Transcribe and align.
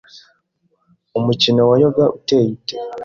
Umukino 1.17 1.61
wa 1.69 1.75
yoga 1.81 2.05
uteye 2.17 2.47
ute 2.55 2.75